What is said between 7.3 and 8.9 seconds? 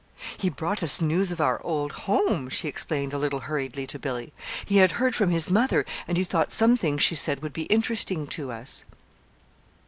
would be interesting to us."